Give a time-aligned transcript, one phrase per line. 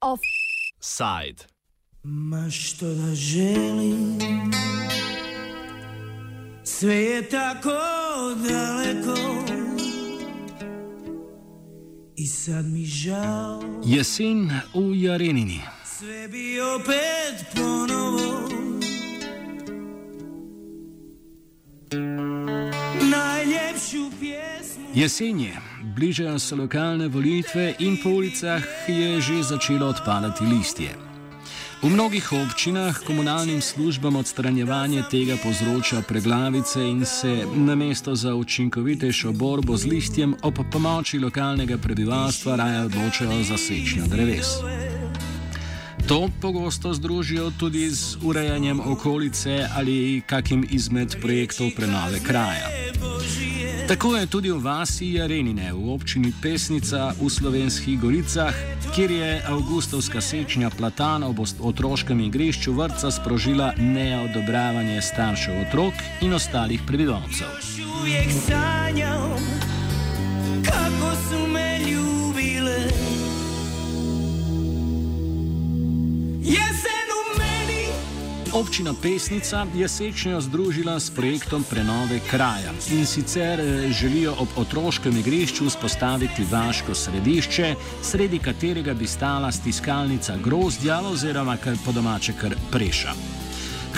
[0.00, 1.44] Offside.
[2.02, 4.20] Ma što da želim
[6.64, 7.70] Sve je tako
[8.48, 9.44] daleko
[12.16, 15.60] I sad mi žao Jesen v Jarenini.
[15.98, 18.63] Sve bi opet ponovo
[24.94, 30.94] Jesen je, bližajo se lokalne volitve in po ulicah je že začelo odpadati listje.
[31.82, 39.76] V mnogih občinah komunalnim službam odstranjevanje tega povzroča preglavice in se namesto za učinkovitejšo borbo
[39.76, 44.46] z listjem ob pomoči lokalnega prebivalstva raje odločajo za sečnjo dreves.
[46.08, 52.70] To pogosto združijo tudi z urejanjem okolice ali kakim izmed projektov prenove kraja.
[53.88, 58.54] Tako je tudi v vasi Jarenine v občini Pesnica v slovenskih goricah,
[58.96, 65.94] kjer je avgustovska sečnja platan ob otroškem igrišču vrca sprožila neodobravanje staršev otrok
[66.24, 67.48] in ostalih prebivalcev.
[68.00, 69.36] uvijek sanjao
[78.54, 85.18] Občina Pesnica je sečnjo združila s projektom prenove kraja in sicer eh, želijo ob otroškem
[85.18, 92.54] igrišču vzpostaviti vaško središče, sredi katerega bi stala stiskalnica grozdja oziroma kar po domače kar
[92.70, 93.12] preša.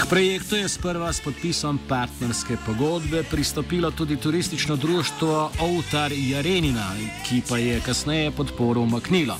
[0.00, 6.94] K projektu je sprva s podpisom partnerske pogodbe pristopilo tudi turistično društvo Outar Jarenina,
[7.28, 9.36] ki pa je kasneje podporo umaknilo.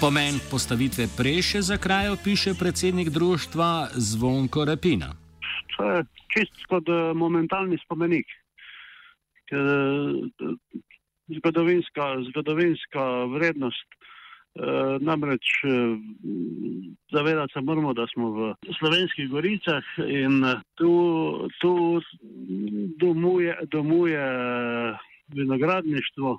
[0.00, 5.08] Pomen postavitve preše za kraj opiše predsednik društva Zvonko Repina.
[5.76, 8.26] To je čist kot eh, momentalni spomenik.
[9.50, 9.56] Eh,
[11.36, 13.88] Zgodovinska, zgodovinska vrednost.
[13.92, 15.46] eh, Namreč
[17.12, 20.44] zavedati se moramo, da smo v slovenskih goricah in
[20.74, 20.92] tu,
[21.60, 22.00] tu
[23.00, 24.24] domuje, domuje
[25.28, 26.38] vinogradništvo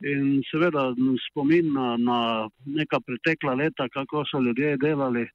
[0.00, 0.94] in seveda
[1.30, 5.26] spomin na, na neka pretekla leta, kako so ljudje delali.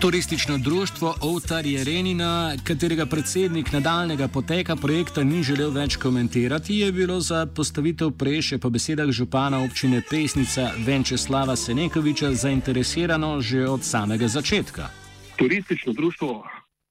[0.00, 7.20] Turistično društvo Outar Jerenina, katerega predsednik nadaljnega poteka projekta ni želel več komentirati, je bilo
[7.20, 14.88] za postavitev preše po besedah župana občine Pesnica Venčeslava Senekoviča zainteresirano že od samega začetka.
[15.36, 16.48] Turistično društvo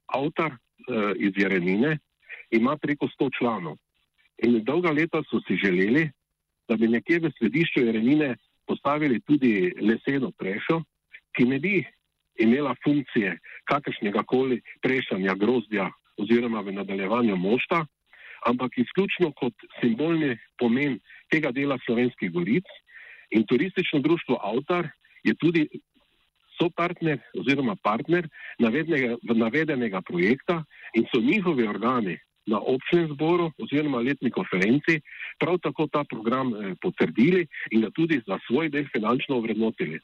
[0.08, 0.58] Avtar eh,
[1.18, 1.98] iz Jarenine
[2.52, 3.78] ima preko 100 članov.
[4.44, 6.10] In dolga leta so si želeli,
[6.68, 8.36] da bi nekje v središču Jarenine
[8.68, 10.84] postavili tudi leseno prešo,
[11.36, 11.84] ki ne bi
[12.40, 17.86] imela funkcije kakršnega koli prešanja grozdja oziroma v nadaljevanju mošta,
[18.46, 21.00] ampak izključno kot simbolni pomen
[21.32, 22.66] tega dela slovenskih goric.
[23.32, 24.88] In turistično društvo Avtar
[25.24, 25.68] je tudi
[26.58, 28.28] sopartner oziroma partner
[28.60, 30.64] navedenega, navedenega projekta
[30.94, 32.18] in so njihovi organi
[32.50, 35.02] na občnem zboru oziroma letni konferenci
[35.40, 40.00] prav tako ta program eh, potrdili in ga tudi za svoj del finančno ovrednotili.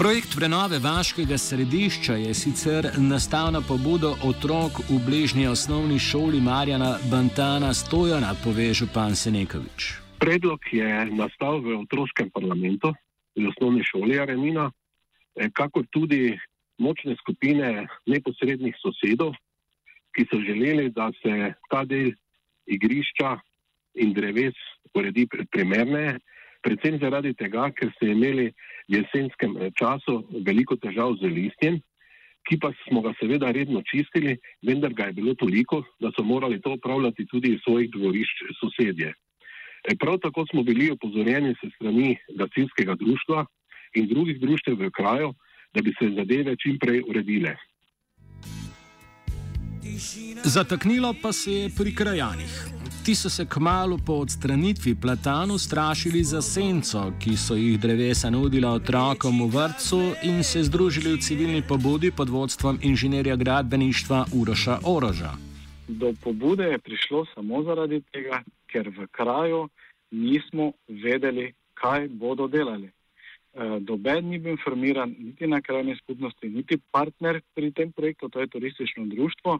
[0.00, 6.96] Projekt prenove vaškega središča je sicer nastal na pobudo otrok v bližnji osnovni šoli Marjana
[7.10, 9.92] Bantana Stojana, pove župan Senekovič.
[10.18, 12.94] Predlog je nastal v otroškem parlamentu,
[13.36, 14.70] v osnovni šoli Arenina,
[15.36, 16.32] eh, kakor tudi
[16.80, 19.36] močne skupine neposrednih sosedov,
[20.16, 22.10] ki so želeli, da se ta del
[22.66, 23.36] igrišča
[24.02, 24.56] in dreves
[24.94, 26.18] uredi pri- primerneje,
[26.64, 31.80] predvsem zaradi tega, ker so imeli v jesenskem eh, času veliko težav z listjem,
[32.48, 36.60] ki pa smo ga seveda redno čistili, vendar ga je bilo toliko, da so morali
[36.60, 39.12] to upravljati tudi iz svojih dvorišč sosedje.
[39.84, 43.44] E, Prav tako smo bili opozorjeni se strani gasilskega društva
[43.94, 45.34] in drugih društev v kraju,
[45.74, 47.56] da bi se zadeve čim prej uredile.
[50.44, 52.66] Zataknilo pa se je pri krajanih.
[53.04, 58.70] Ti so se kmalo po odstranitvi platanu strašili za senco, ki so jih drevesa nudila
[58.70, 65.32] otrokom v vrtcu in se združili v civilni pobudi pod vodstvom inženirja gradbeništva Uroša Oroža.
[65.88, 69.68] Do pobude je prišlo samo zaradi tega, ker v kraju
[70.10, 72.90] nismo vedeli, kaj bodo delali.
[73.52, 78.40] Eh, Doben ni bil informiran, niti na krajni skupnosti, niti partner pri tem projektu, to
[78.40, 79.58] je turistično društvo,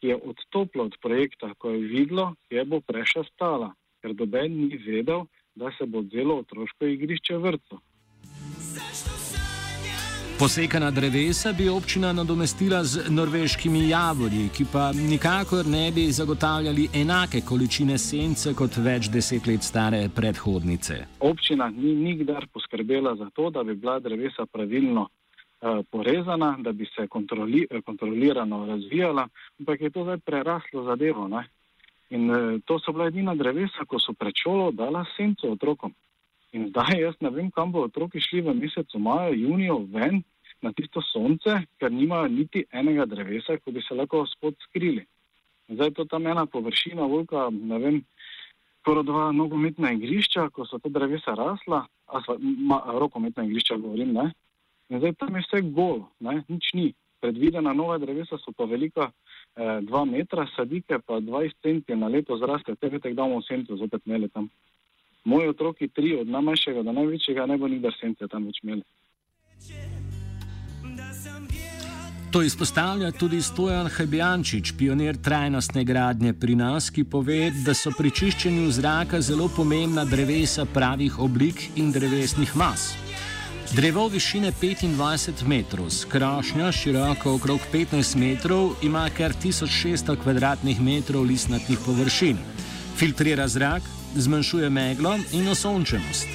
[0.00, 4.80] ki je odstopilo od projekta, ko je videlo, kje bo preša stala, ker doben ni
[4.86, 7.80] vedel, da se bo delo otroško igrišče v vrtu.
[8.74, 9.47] Zašto sanjam
[10.38, 17.40] Posekana drevesa bi občina nadomestila z norveškimi javorji, ki pa nikakor ne bi zagotavljali enake
[17.40, 20.94] količine sence kot več deset let stare predhodnice.
[21.20, 26.86] Občina ni nikdar poskrbela za to, da bi bila drevesa pravilno uh, porezana, da bi
[26.86, 31.28] se kontroli, kontrolirano razvijala, ampak je to zdaj preraslo zadevo.
[31.28, 31.48] Ne?
[32.10, 35.94] In uh, to so bila edina drevesa, ko so pred šolo dala senco otrokom.
[36.56, 40.22] In zdaj jaz ne vem, kam bo otroki šli v mesecu maju, junijo ven
[40.64, 45.04] na tisto sonce, ker nimajo niti enega drevesa, ko bi se lahko spod skrili.
[45.68, 47.98] In zdaj je to tam ena površina, volka, ne vem,
[48.80, 54.16] skoraj dva nogometna igrišča, ko so ta drevesa rasla, a sva, ma, rokometna igrišča govorim,
[54.16, 54.30] ne.
[54.88, 56.88] In zdaj tam je vse gol, ne, nič ni.
[57.20, 62.38] Predvidena nova drevesa so pa velika eh, dva metra, sadike pa 20 centi na leto
[62.40, 64.48] zraste, tebe tek damo v sentu, zopet mele tam
[65.24, 68.84] moji otroki, tri, od najmanjšega do največjega, ne bo nikdar sence tam več imeli.
[72.30, 78.10] To izpostavlja tudi Stojan Hebjančič, pionir trajnostne gradnje pri nas, ki pove, da so pri
[78.12, 82.92] čiščenju zraka zelo pomembna drevesa pravih oblik in drevesnih mas.
[83.72, 92.36] Drevo višine 25 metrov, skrošnja široko okrog 15 metrov, ima kar 1600 km2 listnatih površin.
[92.96, 93.82] Filtrira zrak,
[94.14, 96.28] zmanjšuje meglo in osončenost.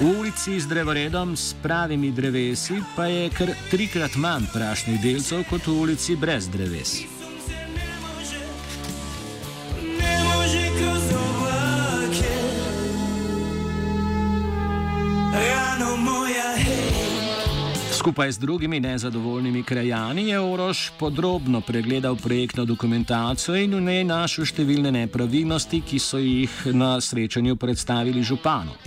[0.00, 5.66] V ulici z drevoredom s pravimi drevesi pa je kar trikrat manj prašnih delcev kot
[5.66, 7.00] v ulici brez dreves.
[15.32, 17.05] Rano moja hej
[18.06, 24.46] Skupaj z drugimi nezadovoljnimi krajani je Orož podrobno pregledal projektno dokumentacijo in v njej našel
[24.46, 28.78] številne nepravilnosti, ki so jih na srečanju predstavili županu.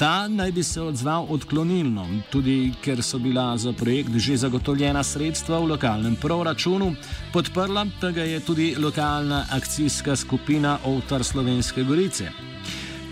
[0.00, 5.60] Ta naj bi se odzval odklonilno, tudi ker so bila za projekt že zagotovljena sredstva
[5.60, 6.94] v lokalnem proračunu,
[7.36, 12.55] podprla pa ga je tudi lokalna akcijska skupina Ovtar Slovenske Gorice.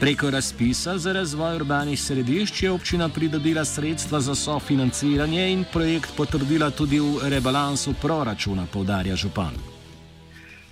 [0.01, 6.71] Preko razpisa za razvoj urbanih središč je občina pridobila sredstva za sofinanciranje in projekt potrdila
[6.71, 9.55] tudi v rebalansu proračuna, povdarja župan.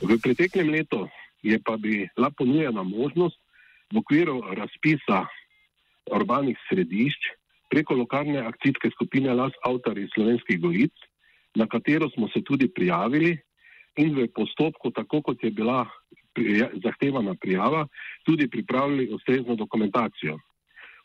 [0.03, 1.07] V preteklem letu
[1.43, 3.39] je pa bila ponujena možnost
[3.95, 5.27] v okviru razpisa
[6.11, 7.23] urbanih središč
[7.71, 10.93] preko lokalne akcijske skupine Las Avtar iz Slovenskih goric,
[11.55, 13.39] na katero smo se tudi prijavili
[13.97, 15.87] in v postopku, tako kot je bila
[16.35, 17.87] prija zahtevana prijava,
[18.25, 20.39] tudi pripravili ustrezno dokumentacijo.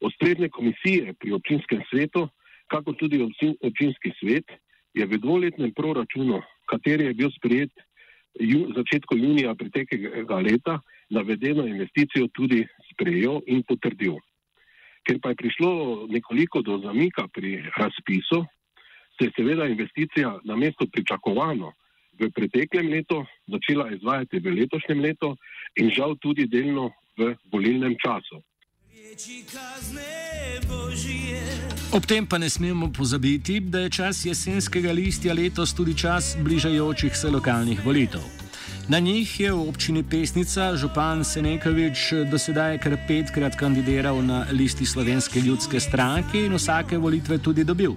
[0.01, 2.29] Osrednje komisije pri občinskem svetu,
[2.67, 4.45] kako tudi občin, občinski svet,
[4.93, 7.71] je v dvoletnem proračunu, kateri je bil sprejet
[8.39, 10.79] ju, začetku junija preteklega leta,
[11.09, 14.17] navedeno investicijo tudi sprejel in potrdil.
[15.07, 15.71] Ker pa je prišlo
[16.09, 18.45] nekoliko do zamika pri razpisu,
[19.17, 21.71] se je seveda investicija na mesto pričakovano
[22.19, 25.35] v preteklem letu začela izvajati v letošnjem letu
[25.75, 28.41] in žal tudi delno v volilnem času.
[31.91, 37.17] Ob tem pa ne smemo pozabiti, da je čas jesenskega listja letos tudi čas bližajočih
[37.17, 38.21] se lokalnih volitev.
[38.89, 45.39] Na njih je v občini Pesnica župan Senekovič dosedaj kar petkrat kandidiral na listi Slovenske
[45.39, 47.95] ljudske stranke in vsake volitve tudi dobil.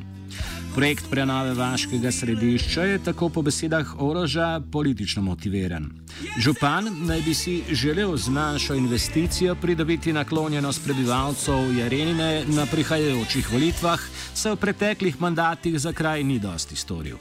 [0.74, 5.90] Projekt prenove vaškega središča je tako po besedah Oroža politično motiviran.
[6.38, 14.00] Župan naj bi si želel z manjšo investicijo pridobiti naklonjenost prebivalcev Jarenine na prihajajočih volitvah,
[14.34, 17.16] saj v preteklih mandatih za kraj ni dosti storil.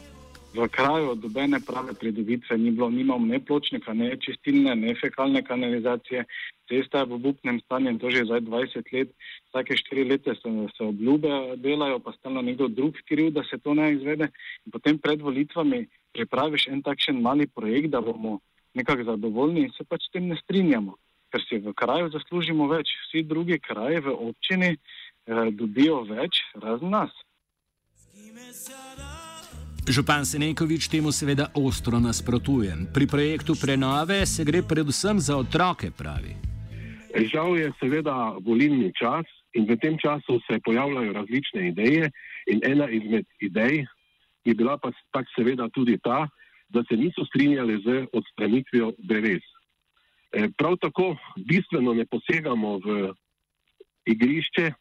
[0.54, 6.26] V kraju dobene prave pridobitve ni bilo, nimamo ne pločnika, ne čistilne, ne fekalne kanalizacije.
[6.70, 9.10] Cesta je v obupnem stanju in to že zdaj 20 let.
[9.50, 13.74] Vsake štiri leta se, se obljube delajo, pa stalno nekdo drug kriv, da se to
[13.74, 14.30] ne izvede.
[14.66, 18.40] In potem pred volitvami pripraviš en takšen mali projekt, da bomo
[18.74, 20.94] nekako zadovoljni in se pač s tem ne strinjamo,
[21.34, 22.94] ker si v kraju zaslužimo več.
[23.08, 27.14] Vsi drugi kraji v občini eh, dobijo več, razen nas.
[29.90, 32.94] Župan Senekovič temu seveda ostro nasprotuje.
[32.94, 36.49] Pri projektu prenove se gre predvsem za otroke, pravi.
[37.10, 39.26] Žal je seveda volilni čas
[39.58, 42.12] in v tem času se pojavljajo različne ideje
[42.48, 43.86] in ena izmed idej
[44.46, 46.28] je bila pa pač seveda tudi ta,
[46.70, 49.46] da se niso strinjali z odstranitvijo dreves.
[50.32, 51.18] E, Prav tako
[51.50, 53.14] bistveno ne posegamo v
[54.06, 54.72] igrišče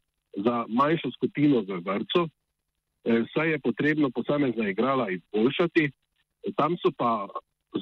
[0.44, 5.90] za manjšo skupino v vrtu, e, saj je potrebno posamezna igrala izboljšati.
[6.56, 7.26] Tam so pa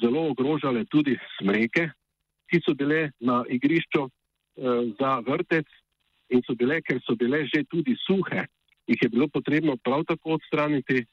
[0.03, 1.91] zelo ogrožale tudi smreke,
[2.47, 4.07] ki so bile na igrišču
[5.01, 5.67] za vrtec
[6.31, 8.47] in so bile, ker so bile že tudi suhe
[8.87, 11.05] jih je bilo potrebno prav tako odstraniti,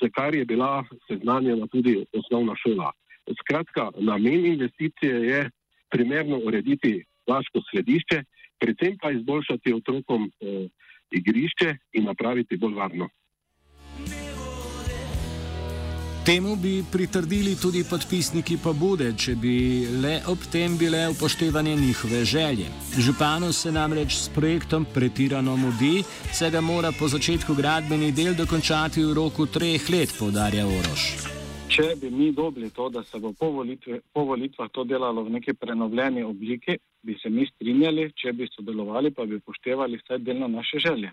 [0.00, 2.92] za kar je bila seznanjena tudi osnovna šola.
[3.40, 5.50] Skratka, namen investicije je
[5.90, 8.22] primerno urediti vaško središče,
[8.60, 10.68] predvsem pa izboljšati otrokom eh,
[11.10, 13.08] igrišče in napraviti bolj varno.
[16.26, 19.56] Temu bi pritrdili tudi podpisniki pobude, če bi
[20.00, 22.68] le ob tem bile upoštevane njihove želje.
[22.96, 26.00] Županu se namreč s projektom pretirano mudi,
[26.32, 31.04] saj ga mora po začetku gradbeni del dokončati v roku treh let, podarja Oroš.
[31.68, 35.34] Če bi mi dobili to, da se bo po, volitve, po volitvah to delalo v
[35.36, 40.48] neki prenovljeni obliki, bi se mi strinjali, če bi sodelovali, pa bi upoštevali vsaj delno
[40.48, 41.12] naše želje.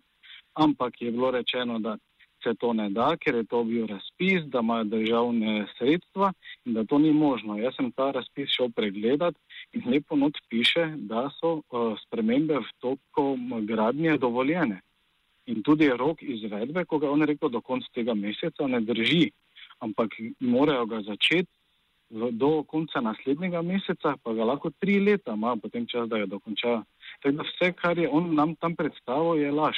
[0.53, 1.97] Ampak je bilo rečeno, da
[2.43, 6.31] se to ne da, ker je to bil razpis, da imajo državne sredstva
[6.65, 7.57] in da to ni možno.
[7.57, 9.35] Jaz sem ta razpis šel pregledat
[9.73, 14.81] in lepo not piše, da so uh, spremembe v toku gradnje dovoljene.
[15.45, 19.31] In tudi rok izvedbe, ko ga on rekel do konca tega meseca, ne drži,
[19.79, 21.49] ampak morajo ga začeti
[22.11, 26.83] do konca naslednjega meseca, pa ga lahko tri leta ima potem čas, da ga dokončajo.
[27.21, 29.77] Tako da vse, kar je on nam tam predstavil, je laž.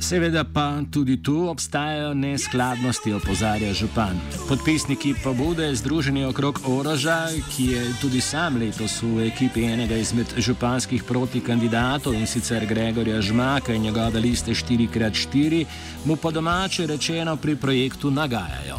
[0.00, 4.20] Seveda pa tudi tu obstajajo neskladnosti, opozarja župan.
[4.48, 11.04] Podpisniki pobude Združenje okrog Oroža, ki je tudi sam letos v ekipi enega izmed županskih
[11.08, 15.64] protikandidatov in sicer Gregorja Žmaka in njegove liste 4x4,
[16.04, 18.78] mu po domače rečeno pri projektu nagajajo.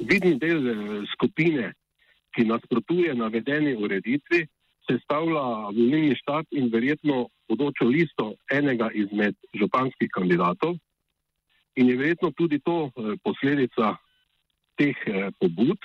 [0.00, 0.76] Vidni del eh,
[1.12, 1.72] skupine,
[2.32, 4.46] ki nasprotuje navedeni ureditvi,
[4.88, 10.76] sestavlja volilni štab in verjetno bodočo listo enega izmed županskih kandidatov.
[11.76, 13.96] In je verjetno tudi to eh, posledica
[14.78, 15.78] teh eh, pobud.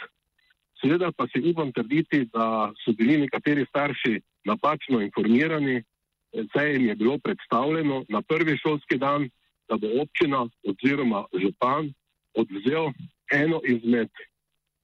[0.82, 6.90] Seveda pa si upam trditi, da so bili nekateri starši napačno informirani, eh, saj jim
[6.90, 9.30] je bilo predstavljeno na prvi šolski dan,
[9.70, 11.94] da bo občina oziroma župan
[12.34, 12.90] odvzel
[13.32, 14.10] eno izmed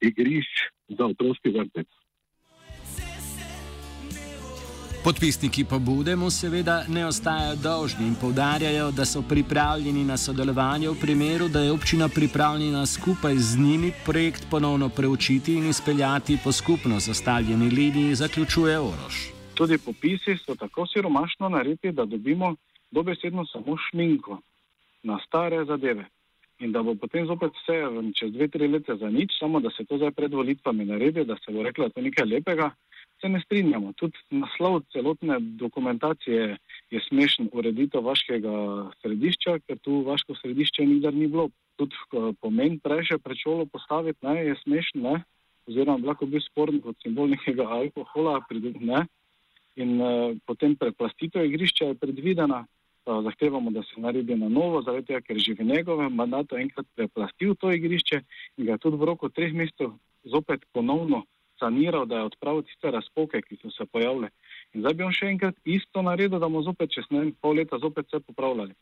[0.01, 1.87] igrišč za otroški vrtec.
[5.05, 10.95] Podpisniki pobude mu seveda ne ostajajo dolžni in povdarjajo, da so pripravljeni na sodelovanje v
[11.01, 16.99] primeru, da je občina pripravljena skupaj z njimi projekt ponovno preučiti in izpeljati po skupno
[16.99, 19.15] zastavljeni liniji, zaključuje Oroš.
[19.53, 22.55] Tudi popisi so tako siromašno narediti, da dobimo
[22.91, 24.39] dobesedno samo šminko
[25.03, 26.05] na stare zadeve.
[26.59, 27.77] In da bo potem zopet vse
[28.19, 31.35] čez dve, tri leta za nič, samo da se to zdaj pred volitvami naredi, da
[31.35, 32.71] se bo reklo, da je to nekaj lepega
[33.21, 33.93] se ne strinjamo.
[33.93, 36.57] Tudi naslov celotne dokumentacije
[36.91, 38.55] je smešen, ureditev vaškega
[39.01, 41.49] središča, ker tu vaško središče nikdar ni bilo.
[41.75, 41.95] Tudi
[42.41, 45.15] pomen prejše pred šolo postaviti ne, je smešen, ne,
[45.67, 48.39] oziroma lahko bil sporen kot simbol nekega alkohola.
[48.79, 49.05] Ne,
[49.75, 52.65] in uh, potem preplastitev igrišča je predvidena.
[53.05, 57.53] Zahtevamo, da se naredi na novo, zaradi tega, ker že v njegovem mandatu enkrat preplastil
[57.61, 58.17] to igrišče
[58.57, 59.91] in ga tudi v roku treh mesecev
[60.25, 61.21] zopet ponovno
[61.59, 64.29] saniral, da je odpravil tiste razpoke, ki so se pojavile.
[64.73, 67.59] In zdaj bi on še enkrat isto naredil, da bomo zopet čez ne vem, pol
[67.61, 68.75] leta zopet vse popravljali.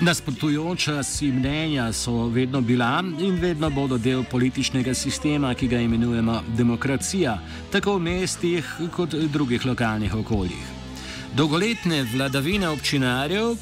[0.00, 6.40] Nasprotujoča si mnenja so vedno bila in vedno bodo del političnega sistema, ki ga imenujemo
[6.56, 7.36] demokracija,
[7.72, 10.64] tako v mestih kot v drugih lokalnih okoljih.
[11.36, 13.52] Dolgoletne vladavine občinarjev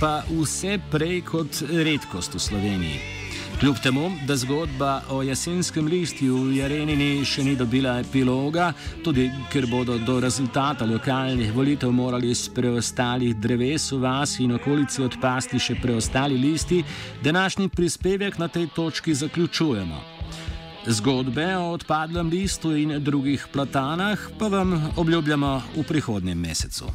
[0.00, 3.19] pa vse prej kot redkost v Sloveniji.
[3.60, 8.70] Kljub temu, da zgodba o jesenskem listju v Jarenini še ni dobila epiloga,
[9.04, 15.04] tudi ker bodo do rezultata lokalnih volitev morali z preostalih dreves v vasi in okolici
[15.04, 16.80] odpasti še preostali listi,
[17.20, 20.00] današnji prispevek na tej točki zaključujemo.
[20.88, 26.88] Zgodbe o odpadlem listu in drugih platanah pa vam obljubljamo v prihodnjem mesecu.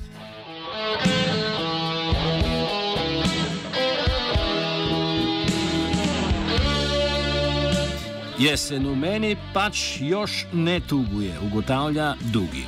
[8.36, 12.65] Jesen v meni pač još ne tuguje, ugotavlja Dugi.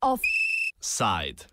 [0.00, 1.44] Offside.